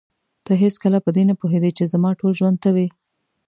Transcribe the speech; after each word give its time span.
ته 0.45 0.51
هېڅکله 0.63 0.97
په 1.05 1.09
دې 1.15 1.23
نه 1.29 1.35
پوهېدې 1.39 1.71
چې 1.77 1.83
زما 1.93 2.09
ټول 2.19 2.31
ژوند 2.39 2.57
ته 2.63 2.69
وې. 2.75 2.87